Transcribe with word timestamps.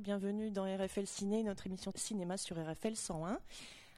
bienvenue 0.00 0.50
dans 0.50 0.64
RFL 0.64 1.06
Ciné, 1.06 1.42
notre 1.42 1.66
émission 1.66 1.90
cinéma 1.94 2.36
sur 2.36 2.56
RFL 2.56 2.96
101. 2.96 3.38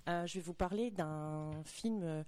Euh, 0.09 0.27
je 0.27 0.35
vais 0.35 0.41
vous 0.41 0.55
parler 0.55 0.91
d'un 0.91 1.51
film. 1.65 2.03
euh, 2.03 2.23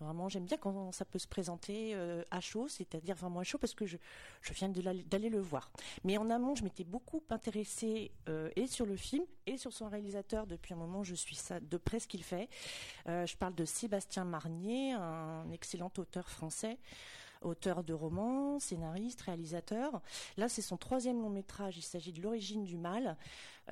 vraiment, 0.00 0.28
j'aime 0.28 0.44
bien 0.44 0.56
quand 0.56 0.92
ça 0.92 1.04
peut 1.04 1.18
se 1.18 1.26
présenter 1.26 1.92
euh, 1.94 2.22
à 2.30 2.40
chaud, 2.40 2.68
c'est-à-dire 2.68 3.16
vraiment 3.16 3.40
à 3.40 3.44
chaud 3.44 3.58
parce 3.58 3.74
que 3.74 3.84
je, 3.84 3.96
je 4.42 4.52
viens 4.52 4.68
de 4.68 4.80
d'aller 4.80 5.28
le 5.28 5.40
voir. 5.40 5.72
Mais 6.04 6.18
en 6.18 6.30
amont, 6.30 6.54
je 6.54 6.62
m'étais 6.62 6.84
beaucoup 6.84 7.22
intéressée 7.30 8.12
et 8.54 8.66
sur 8.68 8.86
le 8.86 8.96
film 8.96 9.24
et 9.46 9.56
sur 9.56 9.72
son 9.72 9.88
réalisateur. 9.88 10.46
Depuis 10.46 10.74
un 10.74 10.78
moment, 10.78 11.02
je 11.02 11.14
suis 11.14 11.38
de 11.60 11.76
près 11.78 11.98
ce 11.98 12.06
qu'il 12.06 12.22
fait. 12.22 12.48
Je 13.06 13.36
parle 13.36 13.54
de 13.54 13.64
Sébastien 13.64 14.24
Marnier, 14.24 14.92
un 14.92 15.50
excellent 15.50 15.90
auteur 15.98 16.28
français, 16.28 16.78
auteur 17.42 17.84
de 17.84 17.92
romans, 17.92 18.58
scénariste, 18.58 19.22
réalisateur. 19.22 20.00
Là, 20.36 20.48
c'est 20.48 20.62
son 20.62 20.76
troisième 20.76 21.20
long 21.20 21.30
métrage. 21.30 21.76
Il 21.76 21.82
s'agit 21.82 22.12
de 22.12 22.22
L'origine 22.22 22.64
du 22.64 22.76
mal. 22.76 23.16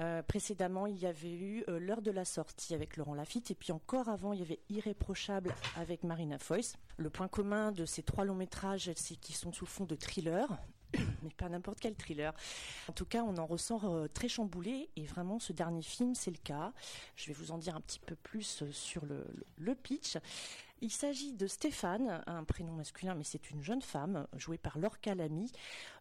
Euh, 0.01 0.23
précédemment, 0.23 0.87
il 0.87 0.99
y 0.99 1.07
avait 1.07 1.33
eu 1.33 1.65
euh, 1.69 1.79
L'heure 1.79 2.03
de 2.03 2.11
la 2.11 2.25
sortie 2.25 2.75
avec 2.75 2.97
Laurent 2.97 3.15
Lafitte, 3.15 3.51
et 3.51 3.55
puis 3.55 3.73
encore 3.73 4.09
avant, 4.09 4.33
il 4.33 4.41
y 4.41 4.43
avait 4.43 4.61
Irréprochable 4.69 5.55
avec 5.77 6.03
Marina 6.03 6.39
Foïs. 6.39 6.77
Le 6.97 7.11
point 7.11 7.29
commun 7.29 7.71
de 7.71 7.85
ces 7.85 8.03
trois 8.03 8.25
longs 8.25 8.35
métrages, 8.35 8.91
c'est 8.97 9.17
qu'ils 9.17 9.37
sont 9.37 9.53
sous 9.53 9.67
fond 9.67 9.85
de 9.85 9.95
thriller. 9.95 10.49
Mais 11.23 11.31
pas 11.37 11.49
n'importe 11.49 11.79
quel 11.81 11.95
thriller. 11.95 12.33
En 12.89 12.93
tout 12.93 13.05
cas, 13.05 13.23
on 13.23 13.37
en 13.37 13.47
ressort 13.47 13.85
euh, 13.85 14.09
très 14.09 14.29
chamboulé 14.29 14.91
et 14.97 15.05
vraiment 15.05 15.39
ce 15.39 15.53
dernier 15.53 15.83
film, 15.83 16.15
c'est 16.15 16.31
le 16.31 16.39
cas. 16.39 16.73
Je 17.15 17.29
vais 17.29 17.33
vous 17.33 17.53
en 17.53 17.59
dire 17.59 17.77
un 17.77 17.81
petit 17.81 18.01
peu 18.01 18.17
plus 18.17 18.65
sur 18.73 19.03
le 19.05 19.75
pitch. 19.75 20.19
Il 20.81 20.91
s'agit 20.91 21.33
de 21.33 21.47
Stéphane, 21.47 22.23
un 22.27 22.45
prénom 22.45 22.73
masculin, 22.73 23.15
mais 23.15 23.25
c'est 23.25 23.51
une 23.51 23.63
jeune 23.63 23.81
femme 23.81 24.27
jouée 24.37 24.59
par 24.59 24.79
Laure 24.79 25.01
Calamy, 25.01 25.51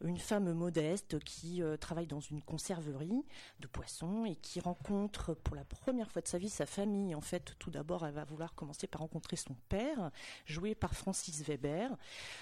une 0.04 0.18
femme 0.18 0.52
modeste 0.52 1.20
qui 1.20 1.62
euh, 1.62 1.78
travaille 1.78 2.08
dans 2.08 2.20
une 2.20 2.42
conserverie 2.42 3.24
de 3.60 3.68
poissons 3.68 4.26
et 4.26 4.36
qui 4.36 4.60
rencontre 4.60 5.36
pour 5.36 5.56
la 5.56 5.64
première 5.64 6.12
fois 6.12 6.22
de 6.22 6.28
sa 6.28 6.40
vie 6.40 6.50
sa 6.50 6.66
famille. 6.66 7.14
En 7.14 7.22
fait, 7.22 7.56
tout 7.60 7.70
d'abord, 7.70 8.06
elle 8.06 8.16
va 8.16 8.26
vouloir 8.26 8.56
commencer 8.56 8.88
par 8.88 9.02
rencontrer 9.02 9.36
son 9.38 9.56
père, 9.70 10.12
joué 10.46 10.76
par 10.76 10.96
Francis 10.96 11.44
Weber, 11.44 11.96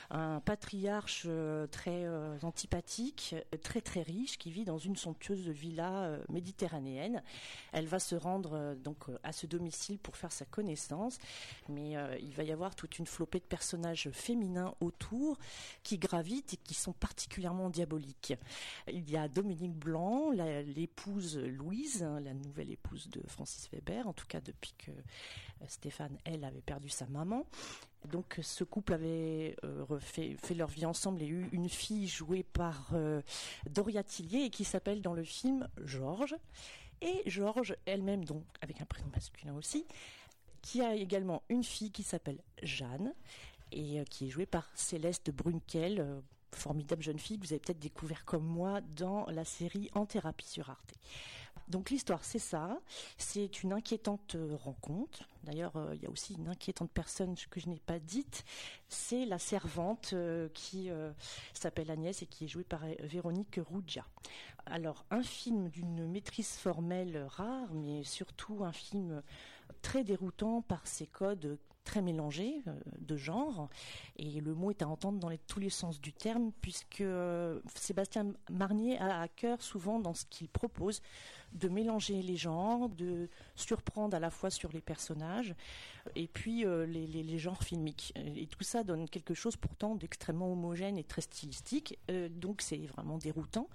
un 0.09 0.39
patriarche 0.39 1.25
euh, 1.27 1.67
très 1.67 2.05
euh, 2.05 2.39
antipathique, 2.43 3.35
très 3.61 3.81
très 3.81 4.01
riche, 4.01 4.37
qui 4.39 4.51
vit 4.51 4.65
dans 4.65 4.79
une 4.79 4.95
somptueuse 4.95 5.49
villa 5.49 6.17
méditerranéenne. 6.29 7.21
Elle 7.73 7.87
va 7.87 7.99
se 7.99 8.15
rendre 8.15 8.75
donc 8.75 9.05
à 9.23 9.33
ce 9.33 9.45
domicile 9.45 9.99
pour 9.99 10.15
faire 10.15 10.31
sa 10.31 10.45
connaissance, 10.45 11.17
mais 11.67 11.97
il 12.31 12.37
va 12.37 12.43
y 12.43 12.51
avoir 12.53 12.75
toute 12.75 12.97
une 12.97 13.05
flopée 13.05 13.39
de 13.39 13.43
personnages 13.43 14.09
féminins 14.13 14.73
autour 14.79 15.37
qui 15.83 15.97
gravitent 15.97 16.53
et 16.53 16.57
qui 16.57 16.73
sont 16.73 16.93
particulièrement 16.93 17.69
diaboliques. 17.69 18.33
Il 18.87 19.09
y 19.09 19.17
a 19.17 19.27
Dominique 19.27 19.73
Blanc, 19.75 20.31
la- 20.31 20.61
l'épouse 20.61 21.37
Louise, 21.37 22.03
hein, 22.03 22.21
la 22.21 22.33
nouvelle 22.33 22.71
épouse 22.71 23.09
de 23.09 23.21
Francis 23.27 23.69
Weber, 23.73 24.07
en 24.07 24.13
tout 24.13 24.27
cas 24.27 24.39
depuis 24.39 24.73
que 24.77 24.91
euh, 24.91 25.65
Stéphane, 25.67 26.17
elle, 26.23 26.45
avait 26.45 26.61
perdu 26.61 26.87
sa 26.87 27.05
maman. 27.07 27.45
Donc 28.09 28.39
ce 28.41 28.63
couple 28.63 28.93
avait 28.93 29.57
euh, 29.65 29.99
fait 29.99 30.55
leur 30.55 30.69
vie 30.69 30.85
ensemble 30.85 31.21
et 31.21 31.27
eu 31.27 31.49
une 31.51 31.67
fille 31.67 32.07
jouée 32.07 32.43
par 32.43 32.91
euh, 32.93 33.21
Doria 33.69 34.03
Tillier 34.03 34.45
et 34.45 34.49
qui 34.49 34.63
s'appelle 34.63 35.01
dans 35.01 35.13
le 35.13 35.25
film 35.25 35.67
Georges. 35.83 36.35
Et 37.03 37.23
Georges 37.25 37.75
elle-même, 37.85 38.23
donc 38.25 38.43
avec 38.61 38.79
un 38.79 38.85
prénom 38.85 39.09
masculin 39.13 39.55
aussi, 39.55 39.85
qui 40.61 40.81
a 40.81 40.95
également 40.95 41.43
une 41.49 41.63
fille 41.63 41.91
qui 41.91 42.03
s'appelle 42.03 42.39
Jeanne 42.61 43.13
et 43.71 43.99
euh, 43.99 44.03
qui 44.05 44.27
est 44.27 44.29
jouée 44.29 44.45
par 44.45 44.67
Céleste 44.75 45.31
Brunkel, 45.31 45.99
euh, 45.99 46.19
formidable 46.51 47.01
jeune 47.01 47.19
fille 47.19 47.39
que 47.39 47.45
vous 47.45 47.53
avez 47.53 47.59
peut-être 47.59 47.79
découvert 47.79 48.25
comme 48.25 48.45
moi 48.45 48.81
dans 48.81 49.25
la 49.27 49.45
série 49.45 49.89
En 49.93 50.05
thérapie 50.05 50.47
sur 50.47 50.69
Arte. 50.69 50.93
Donc 51.67 51.89
l'histoire, 51.89 52.25
c'est 52.25 52.39
ça. 52.39 52.81
C'est 53.17 53.63
une 53.63 53.71
inquiétante 53.71 54.35
euh, 54.35 54.57
rencontre. 54.57 55.29
D'ailleurs, 55.43 55.73
il 55.93 56.03
y 56.03 56.05
a 56.05 56.09
aussi 56.09 56.33
une 56.33 56.49
inquiétante 56.49 56.91
personne 56.91 57.35
que 57.49 57.59
je 57.59 57.69
n'ai 57.69 57.79
pas 57.79 57.99
dite. 57.99 58.43
C'est 58.89 59.25
la 59.25 59.39
servante 59.39 60.13
qui 60.53 60.91
s'appelle 61.53 61.89
Agnès 61.89 62.21
et 62.21 62.27
qui 62.27 62.45
est 62.45 62.47
jouée 62.47 62.63
par 62.63 62.81
Véronique 62.99 63.59
Ruggia. 63.71 64.05
Alors, 64.67 65.03
un 65.09 65.23
film 65.23 65.69
d'une 65.69 66.05
maîtrise 66.05 66.51
formelle 66.51 67.25
rare, 67.27 67.73
mais 67.73 68.03
surtout 68.03 68.63
un 68.63 68.71
film 68.71 69.23
très 69.81 70.03
déroutant 70.03 70.61
par 70.61 70.87
ses 70.87 71.07
codes 71.07 71.57
très 71.91 72.01
mélangés 72.01 72.61
euh, 72.67 72.73
de 72.99 73.17
genre. 73.17 73.67
Et 74.15 74.39
le 74.39 74.53
mot 74.53 74.71
est 74.71 74.81
à 74.81 74.87
entendre 74.87 75.19
dans 75.19 75.29
tous 75.47 75.59
les 75.59 75.69
sens 75.69 75.99
du 75.99 76.13
terme, 76.13 76.51
puisque 76.61 77.01
euh, 77.01 77.59
Sébastien 77.75 78.33
Marnier 78.49 78.97
a 78.97 79.19
à 79.21 79.27
cœur 79.27 79.61
souvent 79.61 79.99
dans 79.99 80.13
ce 80.13 80.23
qu'il 80.25 80.47
propose 80.47 81.01
de 81.51 81.67
mélanger 81.67 82.21
les 82.21 82.37
genres, 82.37 82.87
de 82.87 83.27
surprendre 83.55 84.15
à 84.15 84.21
la 84.21 84.29
fois 84.29 84.49
sur 84.49 84.71
les 84.71 84.79
personnages 84.79 85.53
et 86.15 86.27
puis 86.27 86.65
euh, 86.65 86.85
les, 86.85 87.05
les- 87.07 87.23
les 87.23 87.37
genres 87.39 87.61
filmiques. 87.61 88.13
Et 88.15 88.47
tout 88.47 88.63
ça 88.63 88.85
donne 88.85 89.09
quelque 89.09 89.33
chose 89.33 89.57
pourtant 89.57 89.95
d'extrêmement 89.95 90.49
homogène 90.53 90.97
et 90.97 91.03
très 91.03 91.19
stylistique. 91.21 91.99
Donc 92.29 92.61
c'est 92.61 92.85
vraiment 92.87 93.17
déroutant. 93.17 93.67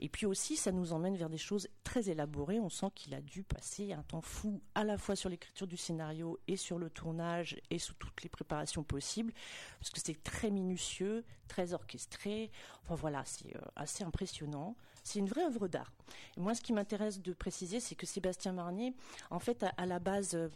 Et 0.00 0.08
puis 0.08 0.26
aussi, 0.26 0.56
ça 0.56 0.72
nous 0.72 0.92
emmène 0.92 1.14
vers 1.16 1.30
des 1.30 1.38
choses 1.38 1.68
très 1.84 2.08
élaborées. 2.08 2.58
On 2.58 2.68
sent 2.68 2.90
qu'il 2.96 3.14
a 3.14 3.20
dû 3.20 3.44
passer 3.44 3.92
un 3.92 4.02
temps 4.02 4.22
fou 4.22 4.60
à 4.74 4.82
la 4.82 4.98
fois 4.98 5.14
sur 5.14 5.28
l'écriture 5.30 5.68
du 5.68 5.76
scénario 5.76 6.36
et 6.48 6.56
sur 6.56 6.78
le 6.78 6.90
tournage 6.90 7.59
et 7.70 7.78
sous 7.78 7.94
toutes 7.94 8.22
les 8.22 8.28
préparations 8.28 8.82
possibles, 8.82 9.32
parce 9.78 9.90
que 9.90 10.00
c'est 10.00 10.22
très 10.22 10.50
minutieux, 10.50 11.24
très 11.48 11.72
orchestré. 11.72 12.50
Enfin 12.84 12.94
voilà, 12.94 13.22
c'est 13.24 13.56
euh, 13.56 13.60
assez 13.76 14.04
impressionnant. 14.04 14.76
C'est 15.02 15.18
une 15.18 15.28
vraie 15.28 15.44
œuvre 15.44 15.66
d'art. 15.68 15.92
Moi, 16.36 16.54
ce 16.54 16.60
qui 16.60 16.72
m'intéresse 16.72 17.20
de 17.20 17.32
préciser, 17.32 17.80
c'est 17.80 17.94
que 17.94 18.06
Sébastien 18.06 18.52
Marnier, 18.52 18.94
en 19.30 19.38
fait, 19.38 19.62
à, 19.62 19.68
à 19.76 19.86
la 19.86 19.98
base, 19.98 20.34
euh, 20.34 20.48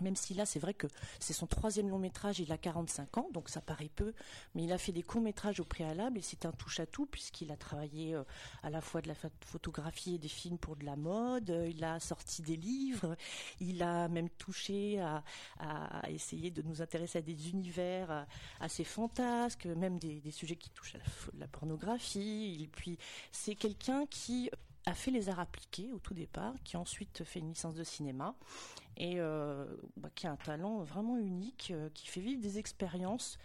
même 0.00 0.16
si 0.16 0.34
là, 0.34 0.46
c'est 0.46 0.58
vrai 0.58 0.74
que 0.74 0.86
c'est 1.20 1.32
son 1.32 1.46
troisième 1.46 1.88
long 1.88 1.98
métrage, 1.98 2.40
il 2.40 2.50
a 2.52 2.58
45 2.58 3.18
ans, 3.18 3.28
donc 3.32 3.48
ça 3.48 3.60
paraît 3.60 3.90
peu, 3.94 4.12
mais 4.54 4.64
il 4.64 4.72
a 4.72 4.78
fait 4.78 4.92
des 4.92 5.02
courts 5.02 5.20
métrages 5.20 5.60
au 5.60 5.64
préalable 5.64 6.18
et 6.18 6.22
c'est 6.22 6.46
un 6.46 6.52
touche-à-tout 6.52 7.06
puisqu'il 7.06 7.50
a 7.52 7.56
travaillé 7.56 8.14
euh, 8.14 8.24
à 8.62 8.70
la 8.70 8.80
fois 8.80 9.02
de 9.02 9.08
la 9.08 9.14
pho- 9.14 9.30
photographie 9.44 10.14
et 10.14 10.18
des 10.18 10.28
films 10.28 10.58
pour 10.58 10.76
de 10.76 10.84
la 10.84 10.96
mode, 10.96 11.50
euh, 11.50 11.68
il 11.68 11.84
a 11.84 12.00
sorti 12.00 12.42
des 12.42 12.56
livres, 12.56 13.16
il 13.60 13.82
a 13.82 14.08
même 14.08 14.30
touché 14.30 15.00
à, 15.00 15.22
essayer 16.08 16.50
de 16.50 16.62
nous 16.62 16.82
intéresser 16.82 17.18
à 17.18 17.22
des 17.22 17.50
univers 17.50 18.10
euh, 18.10 18.22
assez 18.60 18.84
fantasques, 18.84 19.66
même 19.66 19.98
des, 19.98 20.30
sujets 20.30 20.56
qui 20.56 20.70
touchent 20.70 20.94
à 20.94 20.98
la, 20.98 21.04
la 21.40 21.48
pornographie. 21.48 22.62
Et 22.62 22.68
puis 22.68 22.98
c'est 23.30 23.54
quelqu'un 23.54 24.06
qui 24.06 24.50
a 24.86 24.94
fait 24.94 25.10
les 25.10 25.28
arts 25.28 25.40
appliqués 25.40 25.92
au 25.92 25.98
tout 25.98 26.14
départ, 26.14 26.54
qui 26.64 26.76
a 26.76 26.80
ensuite 26.80 27.24
fait 27.24 27.38
une 27.38 27.50
licence 27.50 27.74
de 27.74 27.84
cinéma 27.84 28.34
et 28.96 29.14
euh, 29.18 29.64
bah, 29.96 30.10
qui 30.14 30.26
a 30.26 30.32
un 30.32 30.36
talent 30.36 30.82
vraiment 30.82 31.16
unique, 31.18 31.72
euh, 31.74 31.88
qui 31.94 32.08
fait 32.08 32.20
vivre 32.20 32.40
des 32.40 32.58
expériences 32.58 33.38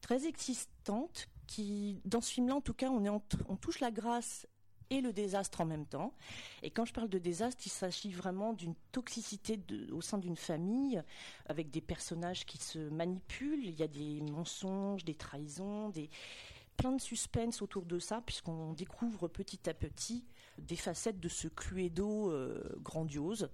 très 0.00 0.26
existantes. 0.26 1.28
Qui, 1.46 2.02
dans 2.04 2.20
ce 2.20 2.30
film-là, 2.30 2.56
en 2.56 2.60
tout 2.60 2.74
cas, 2.74 2.90
on 2.90 3.56
touche 3.56 3.80
la 3.80 3.90
grâce 3.90 4.46
et 4.90 5.00
le 5.00 5.12
désastre 5.12 5.60
en 5.60 5.64
même 5.64 5.86
temps. 5.86 6.14
Et 6.62 6.70
quand 6.70 6.84
je 6.84 6.92
parle 6.92 7.08
de 7.08 7.18
désastre, 7.18 7.62
il 7.66 7.70
s'agit 7.70 8.12
vraiment 8.12 8.52
d'une 8.52 8.74
toxicité 8.92 9.58
au 9.92 10.00
sein 10.00 10.18
d'une 10.18 10.36
famille, 10.36 11.02
avec 11.46 11.70
des 11.70 11.80
personnages 11.80 12.44
qui 12.44 12.58
se 12.58 12.78
manipulent. 12.78 13.64
Il 13.64 13.78
y 13.78 13.82
a 13.82 13.88
des 13.88 14.20
mensonges, 14.20 15.04
des 15.04 15.14
trahisons, 15.14 15.88
des 15.88 16.10
plein 16.76 16.92
de 16.92 17.00
suspense 17.00 17.60
autour 17.60 17.84
de 17.84 17.98
ça, 17.98 18.22
puisqu'on 18.24 18.72
découvre 18.72 19.26
petit 19.28 19.68
à 19.68 19.74
petit 19.74 20.24
des 20.58 20.76
facettes 20.76 21.20
de 21.20 21.28
ce 21.28 21.48
Cluedo 21.48 22.30
euh, 22.30 22.62
grandiose. 22.82 23.50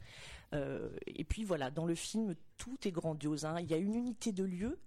Euh, 0.53 0.91
et 1.07 1.25
puis 1.25 1.45
voilà, 1.45 1.71
dans 1.71 1.85
le 1.87 1.95
film, 1.95 2.35
tout 2.59 2.79
est 2.87 2.93
grandiose. 2.93 3.45
hein. 3.45 3.57
Il 3.61 3.71
y 3.71 3.75
a 3.75 3.79
une 3.79 3.95
unité 3.95 4.33
de 4.33 4.45
lieu 4.45 4.79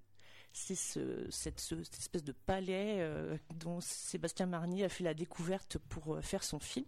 c'est 0.53 0.75
ce, 0.75 1.29
cette, 1.29 1.59
ce- 1.59 1.83
cette 1.83 1.99
espèce 1.99 2.23
de 2.23 2.31
palais 2.31 2.95
euh, 2.99 3.37
dont 3.59 3.79
Sébastien 3.79 4.47
Marnier 4.47 4.85
a 4.85 4.89
fait 4.89 5.03
la 5.03 5.13
découverte 5.13 5.77
pour 5.77 6.17
faire 6.23 6.43
son 6.43 6.59
film. 6.59 6.85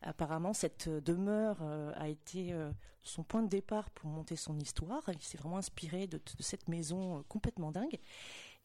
Apparemment, 0.00 0.54
cette 0.54 0.88
demeure 0.88 1.60
a 1.96 2.08
été 2.08 2.54
son 3.02 3.22
point 3.22 3.42
de 3.42 3.48
départ 3.48 3.90
pour 3.90 4.08
monter 4.08 4.36
son 4.36 4.58
histoire. 4.58 5.02
Il 5.08 5.20
s'est 5.22 5.36
vraiment 5.38 5.58
inspiré 5.58 6.06
de, 6.06 6.20
cette 6.40 6.68
maison 6.68 7.22
complètement 7.28 7.72
dingue. 7.72 7.98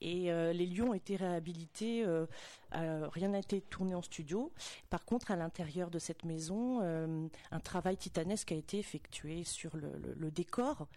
Et 0.01 0.31
euh, 0.31 0.54
les 0.54 0.66
lieux 0.66 0.84
ont 0.84 0.94
été 0.94 1.16
réhabilités. 1.16 2.04
euh, 2.06 2.25
rien 2.74 3.30
n'a 3.30 3.40
été 3.40 3.62
tourné 3.62 3.96
en 3.96 4.01
studio. 4.01 4.51
Par 4.90 5.06
contre, 5.06 5.31
à 5.31 5.36
l'intérieur 5.36 5.90
de 5.90 6.00
cette 6.00 6.24
maison, 6.24 6.80
euh, 6.81 7.28
un 7.51 7.60
travail 7.60 7.98
titanesque 7.98 8.51
a 8.51 8.56
été 8.56 8.80
effectué 8.80 9.44
sur 9.44 9.75
le, 9.75 10.31
décor, 10.31 10.88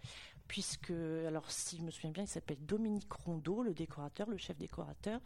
puisque, 0.47 0.91
alors 0.91 1.49
si 1.49 1.77
je 1.77 1.81
me 1.81 1.91
souviens 1.91 2.11
bien, 2.11 2.23
il 2.23 2.27
s'appelle 2.27 2.63
Dominique 2.65 3.11
Rondeau, 3.11 3.63
le 3.63 3.73
décorateur, 3.73 4.29
le 4.29 4.37
chef 4.37 4.57
décorateur. 4.57 5.19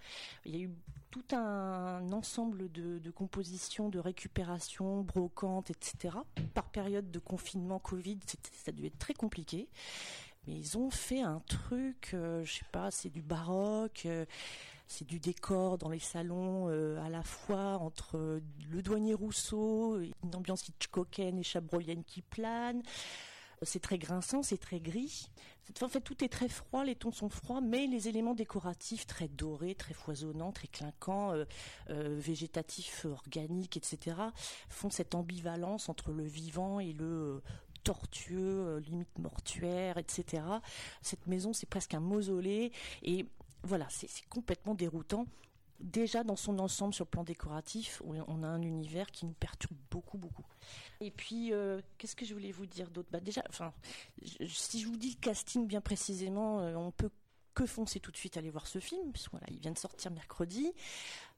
Il 0.46 0.56
y 0.56 0.60
a 0.60 0.64
eu 0.64 0.72
tout 1.12 1.36
un 1.36 2.12
ensemble 2.12 2.72
de, 2.72 3.00
de 3.00 3.12
compositions, 3.12 3.90
de 3.90 4.00
récupération, 4.00 5.02
brocantes, 5.02 5.70
etc. 5.70 6.16
Par 6.54 6.70
période 6.70 7.12
de 7.12 7.20
confinement 7.20 7.80
Covid, 7.80 8.20
ça 8.26 8.70
a 8.70 8.72
dû 8.72 8.86
être 8.86 8.98
très 8.98 9.14
compliqué. 9.14 9.68
Mais 10.48 10.56
ils 10.56 10.78
ont 10.78 10.90
fait 10.90 11.22
un 11.22 11.42
truc, 11.42 12.12
euh, 12.14 12.44
je 12.44 12.54
sais 12.54 12.66
pas, 12.72 12.90
c'est 12.92 13.10
du 13.10 13.22
baroque. 13.22 14.04
euh, 14.06 14.26
c'est 14.90 15.06
du 15.06 15.20
décor 15.20 15.78
dans 15.78 15.90
les 15.90 16.00
salons 16.00 16.68
à 17.04 17.10
la 17.10 17.22
fois 17.22 17.78
entre 17.80 18.40
le 18.72 18.82
douanier 18.82 19.14
Rousseau, 19.14 20.00
une 20.00 20.34
ambiance 20.34 20.66
Hitchcockienne 20.70 21.38
et 21.38 21.44
chabrolienne 21.44 22.06
qui 22.06 22.22
plane. 22.22 22.82
C'est 23.64 23.82
très 23.82 23.98
grinçant, 23.98 24.44
c'est 24.44 24.58
très 24.58 24.80
gris. 24.80 25.30
En 25.82 25.88
fait, 25.90 26.02
tout 26.02 26.24
est 26.24 26.30
très 26.30 26.48
froid, 26.48 26.84
les 26.84 26.96
tons 26.96 27.12
sont 27.12 27.30
froids, 27.30 27.62
mais 27.62 27.88
les 27.88 28.08
éléments 28.08 28.34
décoratifs 28.34 29.06
très 29.06 29.28
dorés, 29.28 29.76
très 29.76 29.94
foisonnants, 29.94 30.52
très 30.52 30.68
clinquants, 30.68 31.34
euh, 31.34 31.46
euh, 31.90 32.16
végétatifs, 32.18 33.06
organiques, 33.06 33.78
etc., 33.78 34.16
font 34.70 34.90
cette 34.90 35.14
ambivalence 35.14 35.90
entre 35.90 36.12
le 36.12 36.24
vivant 36.24 36.80
et 36.80 36.94
le 36.94 37.06
euh, 37.06 37.42
tortueux, 37.88 38.78
limite 38.80 39.18
mortuaire, 39.18 39.98
etc. 39.98 40.44
Cette 41.02 41.26
maison, 41.28 41.54
c'est 41.54 41.70
presque 41.70 41.94
un 41.94 42.00
mausolée, 42.00 42.72
et 43.02 43.26
voilà, 43.64 43.88
c'est 43.90 44.10
complètement 44.30 44.76
déroutant 44.76 45.26
déjà 45.80 46.24
dans 46.24 46.36
son 46.36 46.60
ensemble 46.60 46.94
sur 46.94 47.06
le 47.06 47.10
plan 47.10 47.24
décoratif, 47.24 48.02
on 48.06 48.44
a 48.44 48.48
un 48.48 48.62
univers 48.62 49.12
qui 49.12 49.26
nous 49.26 49.34
perturbe 49.34 49.78
beaucoup, 49.92 50.18
beaucoup. 50.18 50.46
Et 51.00 51.12
puis, 51.12 51.54
euh, 51.54 51.82
qu'est-ce 51.98 52.16
que 52.16 52.26
je 52.26 52.34
voulais 52.34 52.52
vous 52.52 52.66
dire 52.66 52.90
d'autre? 52.90 53.10
Bah 53.12 53.20
Déjà, 53.20 53.44
enfin, 53.50 53.74
si 54.48 54.82
je 54.82 54.88
vous 54.88 54.98
dis 54.98 55.12
le 55.12 55.20
casting 55.20 55.68
bien 55.68 55.82
précisément, 55.82 56.62
euh, 56.62 56.76
on 56.76 56.92
peut 56.92 57.12
que 57.54 57.66
foncer 57.66 58.00
tout 58.00 58.12
de 58.12 58.18
suite 58.18 58.38
aller 58.38 58.50
voir 58.50 58.68
ce 58.68 58.80
film, 58.80 59.12
puisque 59.12 59.32
voilà, 59.32 59.48
il 59.50 59.60
vient 59.60 59.72
de 59.72 59.78
sortir 59.78 60.12
mercredi. 60.12 60.72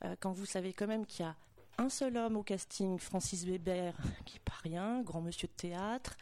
Euh, 0.03 0.15
quand 0.19 0.31
vous 0.31 0.45
savez 0.45 0.73
quand 0.73 0.87
même 0.87 1.05
qu'il 1.05 1.25
y 1.25 1.27
a 1.27 1.35
un 1.79 1.89
seul 1.89 2.17
homme 2.17 2.35
au 2.35 2.43
casting, 2.43 2.99
Francis 2.99 3.45
Weber, 3.45 3.93
qui 4.25 4.35
n'est 4.35 4.43
pas 4.45 4.57
rien, 4.63 5.01
grand 5.01 5.21
monsieur 5.21 5.47
de 5.47 5.53
théâtre, 5.53 6.17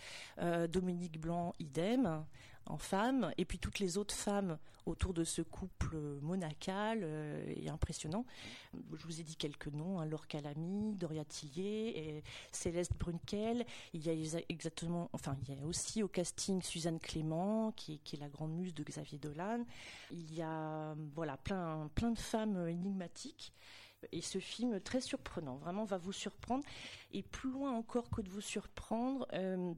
Dominique 0.69 1.19
Blanc, 1.19 1.54
idem, 1.59 2.24
en 2.69 2.77
femme, 2.77 3.31
et 3.38 3.45
puis 3.45 3.59
toutes 3.59 3.80
les 3.80 3.98
autres 3.98 4.13
femmes 4.13 4.57
autour 4.86 5.13
de 5.13 5.24
ce 5.24 5.42
couple 5.42 5.98
monacal 6.21 7.01
euh, 7.04 7.54
et 7.56 7.69
impressionnant. 7.69 8.25
Je 8.94 9.06
vous 9.06 9.19
ai 9.19 9.24
dit 9.24 9.36
quelques 9.36 9.68
noms, 9.68 10.00
hein, 10.00 10.06
Laure 10.06 10.27
Calamy, 10.27 10.95
Doria 10.95 11.25
Tillier, 11.25 11.94
et 11.95 12.24
Céleste 12.51 12.94
Brunkel. 12.98 13.65
Il 13.94 14.06
y 14.06 14.09
a 14.09 14.39
exactement, 14.50 15.09
enfin, 15.13 15.36
il 15.42 15.56
y 15.56 15.62
a 15.62 15.65
aussi 15.65 16.04
au 16.04 16.07
casting 16.07 16.62
Suzanne 16.62 17.00
Clément, 17.00 17.71
qui, 17.74 18.00
qui 18.00 18.15
est 18.15 18.19
la 18.19 18.30
grande 18.30 18.54
muse 18.54 18.74
de 18.74 18.83
Xavier 18.83 19.18
Dolan. 19.18 19.65
Il 20.12 20.33
y 20.33 20.42
a, 20.42 20.95
voilà, 21.15 21.38
plein, 21.38 21.89
plein 21.95 22.12
de 22.12 22.19
femmes 22.19 22.68
énigmatiques. 22.68 23.54
Et 24.12 24.22
ce 24.22 24.40
film 24.40 24.80
très 24.80 25.02
surprenant, 25.02 25.58
vraiment 25.58 25.86
va 25.86 25.98
vous 25.98 26.14
surprendre. 26.14 26.64
Et 27.12 27.24
plus 27.24 27.52
loin 27.52 27.72
encore 27.72 28.10
que 28.10 28.22
de 28.22 28.30
vous 28.30 28.42
surprendre, 28.42 29.28
euh, 29.34 29.74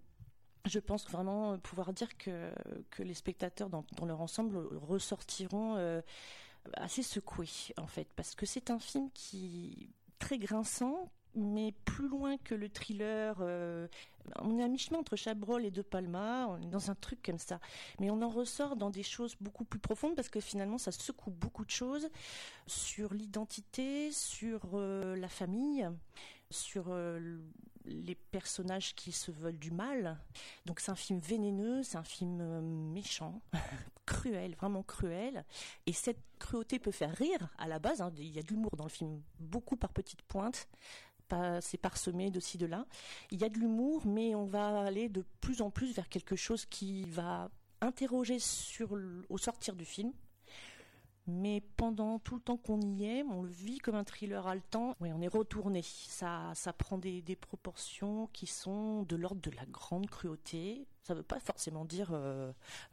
je 0.66 0.80
pense 0.80 1.10
vraiment 1.10 1.57
pouvoir 1.60 1.94
dire 1.94 2.18
que, 2.18 2.51
les 3.00 3.13
spectateurs 3.13 3.69
dans, 3.69 3.86
leur 4.06 4.21
ensemble 4.21 4.57
ressortiront 4.57 5.75
euh, 5.77 6.01
assez 6.74 7.04
secoués 7.04 7.74
en 7.77 7.88
fait 7.88 8.07
parce 8.16 8.36
que 8.36 8.45
c'est 8.45 8.69
un 8.69 8.80
film 8.80 9.10
qui 9.13 9.89
très 10.19 10.38
grinçant 10.38 11.10
mais 11.35 11.73
plus 11.85 12.07
loin 12.07 12.37
que 12.37 12.55
le 12.55 12.69
thriller. 12.69 13.37
Euh, 13.41 13.87
on 14.41 14.57
est 14.57 14.63
à 14.63 14.67
mi-chemin 14.67 14.99
entre 14.99 15.15
Chabrol 15.15 15.65
et 15.65 15.71
De 15.71 15.81
Palma, 15.81 16.47
on 16.49 16.61
est 16.61 16.69
dans 16.69 16.91
un 16.91 16.95
truc 16.95 17.21
comme 17.23 17.39
ça. 17.39 17.59
Mais 17.99 18.09
on 18.09 18.21
en 18.21 18.29
ressort 18.29 18.75
dans 18.75 18.89
des 18.89 19.03
choses 19.03 19.35
beaucoup 19.41 19.63
plus 19.63 19.79
profondes 19.79 20.15
parce 20.15 20.29
que 20.29 20.39
finalement, 20.39 20.77
ça 20.77 20.91
secoue 20.91 21.31
beaucoup 21.31 21.65
de 21.65 21.71
choses 21.71 22.09
sur 22.67 23.13
l'identité, 23.13 24.11
sur 24.11 24.61
euh, 24.73 25.15
la 25.15 25.29
famille, 25.29 25.89
sur 26.51 26.91
les 27.89 28.15
personnages 28.15 28.95
qui 28.95 29.11
se 29.11 29.31
veulent 29.31 29.57
du 29.57 29.71
mal. 29.71 30.17
Donc 30.65 30.79
c'est 30.79 30.91
un 30.91 30.95
film 30.95 31.19
vénéneux, 31.19 31.83
c'est 31.83 31.97
un 31.97 32.03
film 32.03 32.39
euh, 32.41 32.61
méchant, 32.61 33.41
cruel, 34.05 34.55
vraiment 34.55 34.83
cruel. 34.83 35.45
Et 35.85 35.93
cette 35.93 36.21
cruauté 36.39 36.79
peut 36.79 36.91
faire 36.91 37.15
rire 37.15 37.49
à 37.57 37.67
la 37.67 37.79
base. 37.79 38.01
Hein. 38.01 38.11
Il 38.17 38.31
y 38.31 38.39
a 38.39 38.43
de 38.43 38.49
l'humour 38.49 38.75
dans 38.75 38.85
le 38.85 38.89
film, 38.89 39.21
beaucoup 39.39 39.75
par 39.75 39.91
petites 39.91 40.21
pointes. 40.23 40.67
C'est 41.61 41.77
parsemé 41.77 42.31
de 42.31 42.39
ci, 42.39 42.57
de 42.57 42.65
là. 42.65 42.85
Il 43.31 43.39
y 43.39 43.43
a 43.43 43.49
de 43.49 43.57
l'humour, 43.57 44.05
mais 44.05 44.35
on 44.35 44.45
va 44.45 44.81
aller 44.81 45.09
de 45.09 45.23
plus 45.41 45.61
en 45.61 45.69
plus 45.69 45.93
vers 45.93 46.09
quelque 46.09 46.35
chose 46.35 46.65
qui 46.65 47.03
va 47.09 47.49
interroger 47.81 48.39
sur, 48.39 48.97
au 49.29 49.37
sortir 49.37 49.75
du 49.75 49.85
film, 49.85 50.11
mais 51.29 51.61
pendant 51.77 52.19
tout 52.19 52.35
le 52.35 52.41
temps 52.41 52.57
qu'on 52.57 52.81
y 52.81 53.05
est, 53.05 53.23
on 53.23 53.43
le 53.43 53.49
vit 53.49 53.77
comme 53.77 53.95
un 53.95 54.03
thriller 54.03 54.47
haletant. 54.47 54.95
Oui, 54.99 55.11
on 55.13 55.21
est 55.21 55.27
retourné. 55.27 55.81
Ça, 55.83 56.51
ça 56.55 56.73
prend 56.73 56.97
des, 56.97 57.21
proportions 57.39 58.27
qui 58.33 58.47
sont 58.47 59.03
de 59.03 59.15
l'ordre 59.15 59.41
de 59.41 59.51
la 59.51 59.65
grande 59.65 60.09
cruauté. 60.09 60.87
Ça 61.09 61.15
ne 61.15 61.21
veut 61.21 61.25
pas 61.25 61.39
forcément 61.39 61.85
dire 61.85 62.09
euh, 62.13 62.51